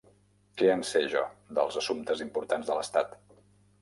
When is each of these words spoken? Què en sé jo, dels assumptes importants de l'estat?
Què 0.61 0.69
en 0.75 0.81
sé 0.93 1.01
jo, 1.15 1.21
dels 1.59 1.77
assumptes 1.83 2.25
importants 2.29 2.69
de 2.73 2.79
l'estat? 2.79 3.19